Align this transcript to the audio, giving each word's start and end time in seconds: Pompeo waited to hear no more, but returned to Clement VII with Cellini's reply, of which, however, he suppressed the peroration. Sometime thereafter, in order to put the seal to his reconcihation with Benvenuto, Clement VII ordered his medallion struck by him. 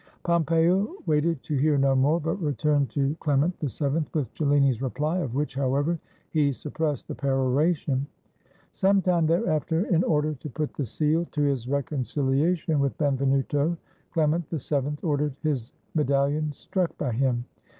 Pompeo 0.23 0.95
waited 1.05 1.43
to 1.43 1.55
hear 1.55 1.77
no 1.77 1.95
more, 1.95 2.19
but 2.19 2.33
returned 2.41 2.89
to 2.89 3.15
Clement 3.19 3.55
VII 3.59 4.03
with 4.15 4.33
Cellini's 4.33 4.81
reply, 4.81 5.19
of 5.19 5.35
which, 5.35 5.53
however, 5.53 5.99
he 6.31 6.51
suppressed 6.51 7.07
the 7.07 7.13
peroration. 7.13 8.07
Sometime 8.71 9.27
thereafter, 9.27 9.85
in 9.93 10.03
order 10.03 10.33
to 10.33 10.49
put 10.49 10.73
the 10.73 10.85
seal 10.85 11.25
to 11.33 11.41
his 11.43 11.67
reconcihation 11.67 12.79
with 12.79 12.97
Benvenuto, 12.97 13.77
Clement 14.11 14.43
VII 14.49 14.97
ordered 15.03 15.35
his 15.43 15.71
medallion 15.93 16.51
struck 16.51 16.97
by 16.97 17.11
him. 17.11 17.45